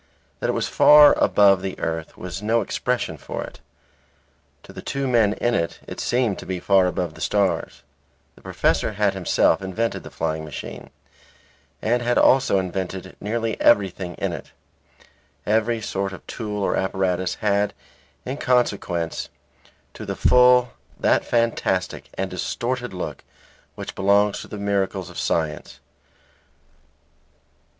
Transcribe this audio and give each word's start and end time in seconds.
That 0.39 0.49
it 0.49 0.53
was 0.53 0.67
far 0.67 1.13
above 1.23 1.61
the 1.61 1.77
earth 1.79 2.17
was 2.17 2.41
no 2.41 2.61
expression 2.61 3.17
for 3.17 3.43
it; 3.43 3.59
to 4.63 4.73
the 4.73 4.81
two 4.81 5.07
men 5.07 5.33
in 5.33 5.53
it, 5.53 5.79
it 5.85 5.99
seemed 5.99 6.39
to 6.39 6.45
be 6.47 6.59
far 6.59 6.87
above 6.87 7.13
the 7.13 7.21
stars. 7.21 7.83
The 8.33 8.41
professor 8.41 8.93
had 8.93 9.13
himself 9.13 9.61
invented 9.61 10.01
the 10.01 10.09
flying 10.09 10.43
machine, 10.43 10.89
and 11.83 12.01
had 12.01 12.17
also 12.17 12.57
invented 12.57 13.15
nearly 13.21 13.61
everything 13.61 14.15
in 14.15 14.33
it. 14.33 14.49
Every 15.45 15.79
sort 15.79 16.13
of 16.13 16.25
tool 16.25 16.63
or 16.63 16.75
apparatus 16.75 17.35
had, 17.35 17.75
in 18.25 18.37
consequence, 18.37 19.29
to 19.93 20.03
the 20.07 20.15
full, 20.15 20.71
that 20.99 21.23
fantastic 21.25 22.05
and 22.15 22.27
distorted 22.27 22.91
look 22.91 23.23
which 23.75 23.93
belongs 23.93 24.39
to 24.41 24.47
the 24.47 24.57
miracles 24.57 25.11
of 25.11 25.19
science. 25.19 25.79